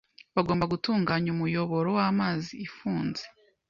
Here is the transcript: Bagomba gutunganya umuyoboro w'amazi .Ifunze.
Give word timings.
Bagomba 0.35 0.69
gutunganya 0.73 1.29
umuyoboro 1.35 1.87
w'amazi 1.97 2.51
.Ifunze. 2.67 3.23